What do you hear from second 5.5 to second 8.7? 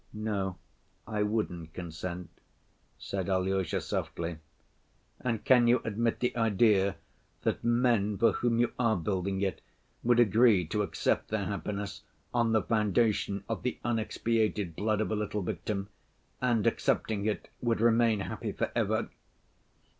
you admit the idea that men for whom